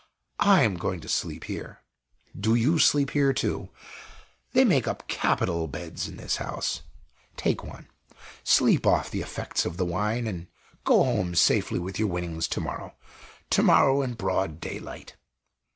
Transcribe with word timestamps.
I 0.39 0.63
am 0.63 0.77
going 0.77 0.99
to 1.01 1.07
sleep 1.07 1.43
here; 1.43 1.81
do 2.35 2.55
you 2.55 2.79
sleep 2.79 3.11
here, 3.11 3.33
too 3.33 3.69
they 4.51 4.65
make 4.65 4.87
up 4.87 5.07
capital 5.07 5.67
beds 5.67 6.07
in 6.07 6.17
this 6.17 6.37
house 6.37 6.81
take 7.37 7.63
one; 7.63 7.87
sleep 8.43 8.87
off 8.87 9.11
the 9.11 9.21
effects 9.21 9.63
of 9.63 9.77
the 9.77 9.85
wine, 9.85 10.25
and 10.25 10.47
go 10.85 11.03
home 11.03 11.35
safely 11.35 11.77
with 11.77 11.99
your 11.99 12.07
winnings 12.07 12.47
to 12.47 12.59
morrow 12.59 12.95
to 13.51 13.61
morrow, 13.61 14.01
in 14.01 14.15
broad 14.15 14.59
daylight." 14.59 15.17